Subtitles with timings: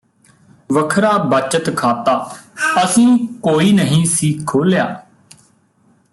[0.69, 2.13] ਵੱਖਰਾ ਬੱਚਤ ਖਾਤਾ
[2.83, 4.85] ਅਸੀਂ ਕੋਈ ਨਹੀਂ ਸੀ ਖੋਲ੍ਹਿਆ